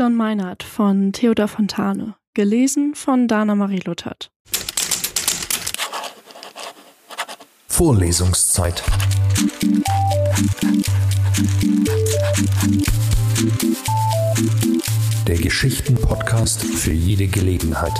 John 0.00 0.16
Meinert 0.16 0.62
von 0.62 1.12
Theodor 1.12 1.46
Fontane. 1.46 2.14
Gelesen 2.32 2.94
von 2.94 3.28
Dana 3.28 3.54
Marie 3.54 3.82
Luthert. 3.84 4.30
Vorlesungszeit. 7.68 8.82
Der 15.26 15.36
Geschichten-Podcast 15.36 16.62
für 16.64 16.92
jede 16.92 17.26
Gelegenheit. 17.26 17.92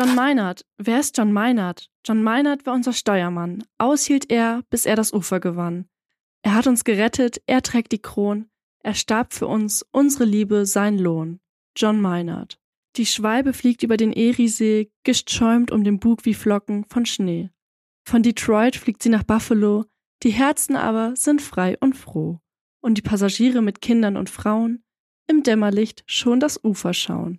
John 0.00 0.14
Meinert. 0.14 0.64
Wer 0.78 0.98
ist 1.00 1.18
John 1.18 1.30
Meinert? 1.30 1.90
John 2.06 2.22
Meinert 2.22 2.64
war 2.64 2.72
unser 2.72 2.94
Steuermann. 2.94 3.64
Aushielt 3.76 4.30
er, 4.30 4.62
bis 4.70 4.86
er 4.86 4.96
das 4.96 5.12
Ufer 5.12 5.40
gewann. 5.40 5.90
Er 6.40 6.54
hat 6.54 6.66
uns 6.66 6.84
gerettet, 6.84 7.42
er 7.44 7.60
trägt 7.60 7.92
die 7.92 8.00
Kron. 8.00 8.48
Er 8.82 8.94
starb 8.94 9.34
für 9.34 9.46
uns, 9.46 9.84
unsere 9.92 10.24
Liebe, 10.24 10.64
sein 10.64 10.96
Lohn. 10.96 11.38
John 11.76 12.00
Meinert. 12.00 12.58
Die 12.96 13.04
Schwalbe 13.04 13.52
fliegt 13.52 13.82
über 13.82 13.98
den 13.98 14.14
Eriesee, 14.14 14.90
gischt 15.04 15.30
schäumt 15.30 15.70
um 15.70 15.84
den 15.84 16.00
Bug 16.00 16.24
wie 16.24 16.32
Flocken 16.32 16.86
von 16.86 17.04
Schnee. 17.04 17.50
Von 18.02 18.22
Detroit 18.22 18.76
fliegt 18.76 19.02
sie 19.02 19.10
nach 19.10 19.24
Buffalo, 19.24 19.84
die 20.22 20.30
Herzen 20.30 20.76
aber 20.76 21.14
sind 21.14 21.42
frei 21.42 21.76
und 21.78 21.94
froh. 21.94 22.38
Und 22.80 22.96
die 22.96 23.02
Passagiere 23.02 23.60
mit 23.60 23.82
Kindern 23.82 24.16
und 24.16 24.30
Frauen 24.30 24.82
im 25.26 25.42
Dämmerlicht 25.42 26.04
schon 26.06 26.40
das 26.40 26.58
Ufer 26.64 26.94
schauen. 26.94 27.38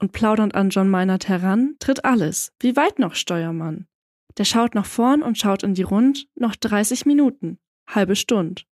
Und 0.00 0.12
plaudernd 0.12 0.54
an 0.54 0.70
John 0.70 0.88
Meinert 0.88 1.28
heran, 1.28 1.76
tritt 1.78 2.04
alles. 2.04 2.52
Wie 2.58 2.74
weit 2.74 2.98
noch, 2.98 3.14
Steuermann? 3.14 3.86
Der 4.38 4.44
schaut 4.44 4.74
nach 4.74 4.86
vorn 4.86 5.22
und 5.22 5.36
schaut 5.38 5.62
in 5.62 5.74
die 5.74 5.82
Rund, 5.82 6.26
noch 6.34 6.56
30 6.56 7.04
Minuten, 7.04 7.58
halbe 7.86 8.16
Stund. 8.16 8.66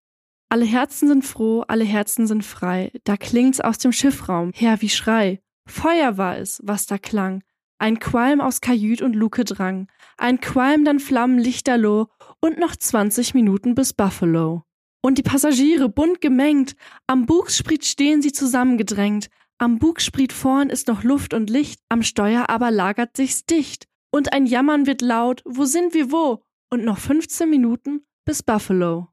Alle 0.49 0.65
Herzen 0.65 1.09
sind 1.09 1.25
froh, 1.25 1.65
alle 1.67 1.83
Herzen 1.83 2.25
sind 2.25 2.45
frei, 2.45 2.91
da 3.03 3.17
klingt's 3.17 3.59
aus 3.59 3.77
dem 3.77 3.91
Schiffraum 3.91 4.51
her 4.55 4.77
wie 4.79 4.89
Schrei. 4.89 5.41
Feuer 5.67 6.17
war 6.17 6.37
es, 6.37 6.61
was 6.63 6.85
da 6.85 6.97
klang. 6.97 7.43
Ein 7.79 7.99
Qualm 7.99 8.39
aus 8.39 8.61
Kajüt 8.61 9.01
und 9.01 9.13
Luke 9.13 9.43
drang, 9.43 9.87
ein 10.17 10.39
Qualm 10.39 10.85
dann 10.85 10.99
Flammen 10.99 11.37
lichterloh 11.37 12.07
und 12.39 12.57
noch 12.57 12.75
20 12.75 13.33
Minuten 13.33 13.75
bis 13.75 13.91
Buffalo. 13.91 14.63
Und 15.01 15.17
die 15.17 15.23
Passagiere 15.23 15.89
bunt 15.89 16.21
gemengt, 16.21 16.75
am 17.05 17.25
Bugspriet 17.25 17.85
stehen 17.85 18.21
sie 18.21 18.31
zusammengedrängt, 18.31 19.29
am 19.59 19.79
Bugspriet 19.79 20.33
vorn 20.33 20.69
ist 20.69 20.87
noch 20.87 21.03
Luft 21.03 21.33
und 21.33 21.49
Licht, 21.49 21.81
am 21.89 22.03
Steuer 22.03 22.49
aber 22.49 22.69
lagert 22.69 23.17
sich's 23.17 23.45
dicht. 23.45 23.87
Und 24.11 24.31
ein 24.31 24.45
Jammern 24.45 24.85
wird 24.85 25.01
laut, 25.01 25.41
wo 25.45 25.65
sind 25.65 25.93
wir 25.93 26.11
wo? 26.11 26.43
Und 26.69 26.83
noch 26.83 26.99
15 26.99 27.49
Minuten 27.49 28.05
bis 28.25 28.43
Buffalo. 28.43 29.07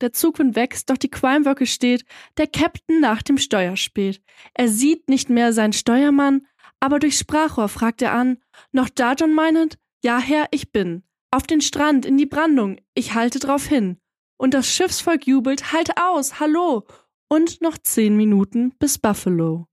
Der 0.00 0.12
Zugwind 0.12 0.56
wächst, 0.56 0.88
doch 0.88 0.96
die 0.96 1.10
Qualmwolke 1.10 1.66
steht, 1.66 2.04
der 2.38 2.46
Captain 2.46 3.00
nach 3.00 3.22
dem 3.22 3.36
Steuer 3.36 3.76
spät. 3.76 4.22
Er 4.54 4.68
sieht 4.68 5.08
nicht 5.10 5.28
mehr 5.28 5.52
seinen 5.52 5.74
Steuermann, 5.74 6.46
aber 6.80 6.98
durchs 6.98 7.18
Sprachrohr 7.18 7.68
fragt 7.68 8.00
er 8.00 8.14
an, 8.14 8.38
noch 8.72 8.88
da, 8.88 9.12
John 9.12 9.34
meinend? 9.34 9.78
Ja, 10.02 10.18
Herr, 10.18 10.46
ich 10.50 10.72
bin. 10.72 11.02
Auf 11.30 11.46
den 11.46 11.60
Strand, 11.60 12.06
in 12.06 12.16
die 12.16 12.26
Brandung, 12.26 12.80
ich 12.94 13.14
halte 13.14 13.38
drauf 13.38 13.66
hin. 13.66 13.98
Und 14.38 14.54
das 14.54 14.72
Schiffsvolk 14.72 15.26
jubelt, 15.26 15.72
halt 15.72 15.98
aus, 15.98 16.40
hallo! 16.40 16.86
Und 17.28 17.60
noch 17.60 17.76
zehn 17.76 18.16
Minuten 18.16 18.72
bis 18.78 18.98
Buffalo. 18.98 19.69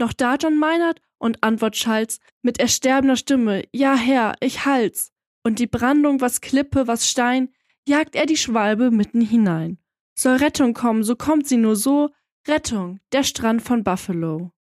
Noch 0.00 0.14
da, 0.14 0.36
John 0.36 0.58
Meinert? 0.58 1.02
Und 1.18 1.42
Antwort 1.42 1.76
Schalz 1.76 2.18
mit 2.40 2.58
ersterbender 2.58 3.16
Stimme, 3.16 3.64
ja, 3.72 3.94
Herr, 3.94 4.34
ich 4.40 4.64
halt's. 4.64 5.12
Und 5.44 5.58
die 5.58 5.66
Brandung, 5.66 6.22
was 6.22 6.40
Klippe, 6.40 6.86
was 6.86 7.10
Stein, 7.10 7.50
jagt 7.86 8.16
er 8.16 8.24
die 8.24 8.38
Schwalbe 8.38 8.90
mitten 8.90 9.20
hinein. 9.20 9.76
Soll 10.14 10.36
Rettung 10.36 10.72
kommen, 10.72 11.04
so 11.04 11.16
kommt 11.16 11.46
sie 11.46 11.58
nur 11.58 11.76
so, 11.76 12.08
Rettung, 12.48 13.00
der 13.12 13.22
Strand 13.22 13.60
von 13.60 13.84
Buffalo. 13.84 14.52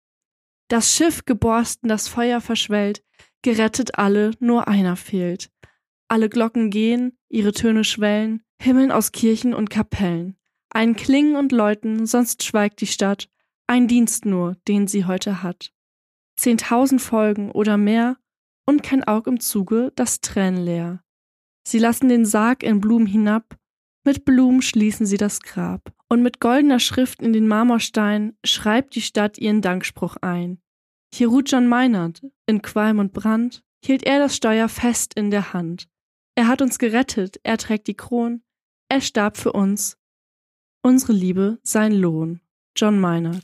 Das 0.68 0.94
Schiff 0.94 1.24
geborsten, 1.24 1.88
das 1.88 2.10
Feuer 2.10 2.42
verschwellt, 2.42 3.02
gerettet 3.42 3.98
alle, 3.98 4.32
nur 4.42 4.68
einer 4.68 4.98
fehlt. 4.98 5.50
Alle 6.10 6.28
Glocken 6.28 6.70
gehen, 6.70 7.18
ihre 7.30 7.54
Töne 7.54 7.86
schwellen, 7.86 8.44
Himmeln 8.62 8.92
aus 8.92 9.14
Kirchen 9.14 9.54
und 9.54 9.70
Kapellen. 9.70 10.36
Ein 10.70 10.98
Klingen 10.98 11.38
und 11.38 11.54
Läuten, 11.54 12.06
sonst 12.06 12.44
schweigt 12.44 12.82
die 12.82 12.88
Stadt, 12.88 13.30
ein 13.70 13.88
Dienst 13.88 14.26
nur, 14.26 14.58
den 14.68 14.88
sie 14.88 15.06
heute 15.06 15.44
hat. 15.44 15.72
Zehntausend 16.38 17.02
Folgen 17.02 17.52
oder 17.52 17.78
mehr 17.78 18.18
und 18.66 18.82
kein 18.82 19.04
Aug 19.04 19.28
im 19.28 19.40
Zuge, 19.40 19.92
das 19.96 20.22
Tränen 20.22 20.64
leer. 20.64 21.04
Sie 21.68 21.78
lassen 21.78 22.10
den 22.10 22.26
Sarg 22.26 22.64
in 22.64 22.82
Blumen 22.82 23.06
hinab, 23.06 23.58
mit 24.04 24.26
Blumen 24.26 24.64
schließen 24.64 25.06
sie 25.06 25.18
das 25.18 25.42
Grab, 25.42 25.94
und 26.08 26.24
mit 26.24 26.40
goldener 26.40 26.80
Schrift 26.80 27.22
in 27.22 27.32
den 27.32 27.48
Marmorstein 27.48 28.36
schreibt 28.44 28.96
die 28.96 29.02
Stadt 29.02 29.38
ihren 29.38 29.62
Dankspruch 29.62 30.18
ein. 30.18 30.60
Hier 31.14 31.28
ruht 31.28 31.52
John 31.52 31.68
Meinert, 31.68 32.26
in 32.48 32.64
Qualm 32.64 32.98
und 32.98 33.14
Brand, 33.14 33.64
hielt 33.86 34.04
er 34.04 34.18
das 34.18 34.36
Steuer 34.36 34.68
fest 34.68 35.14
in 35.14 35.30
der 35.30 35.54
Hand. 35.54 35.88
Er 36.34 36.48
hat 36.48 36.64
uns 36.64 36.80
gerettet, 36.80 37.40
er 37.44 37.58
trägt 37.58 37.88
die 37.88 37.96
Kron, 37.96 38.42
er 38.90 39.02
starb 39.02 39.38
für 39.38 39.52
uns. 39.52 39.98
Unsere 40.82 41.14
Liebe 41.14 41.60
sein 41.62 41.92
Lohn. 41.92 42.42
John 42.80 42.98
Meinert. 42.98 43.44